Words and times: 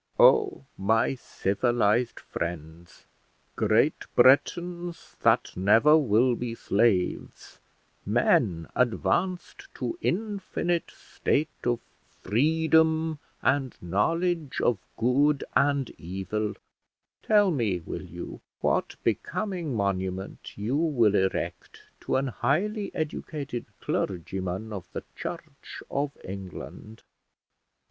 Oh, 0.19 0.65
my 0.79 1.13
civilised 1.13 2.19
friends! 2.19 3.05
great 3.55 4.07
Britons 4.15 5.15
that 5.21 5.55
never 5.55 5.95
will 5.95 6.33
be 6.33 6.55
slaves, 6.55 7.59
men 8.03 8.67
advanced 8.75 9.67
to 9.75 9.99
infinite 10.01 10.89
state 10.89 11.49
of 11.65 11.79
freedom 12.19 13.19
and 13.43 13.77
knowledge 13.79 14.59
of 14.59 14.79
good 14.97 15.43
and 15.55 15.91
evil; 15.99 16.55
tell 17.21 17.51
me, 17.51 17.77
will 17.85 18.01
you, 18.03 18.41
what 18.59 18.95
becoming 19.03 19.75
monument 19.75 20.57
you 20.57 20.77
will 20.77 21.13
erect 21.13 21.79
to 21.99 22.15
an 22.15 22.25
highly 22.29 22.89
educated 22.95 23.67
clergyman 23.79 24.73
of 24.73 24.87
the 24.93 25.03
Church 25.15 25.83
of 25.91 26.09
England? 26.23 27.03